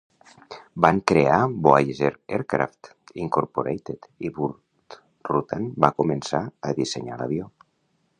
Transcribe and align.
Van 0.83 0.99
crear 1.09 1.35
Voyager 1.67 2.09
Aircraft, 2.37 2.89
Incorporated, 3.25 4.07
i 4.29 4.31
Burt 4.39 4.97
Rutan 5.33 5.69
va 5.87 5.93
començar 6.01 6.41
a 6.71 6.73
dissenyar 6.81 7.21
l'avió. 7.23 7.47